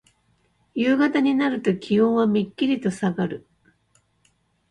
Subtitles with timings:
[0.73, 3.45] 夕方になると気温はめっきりとさがる。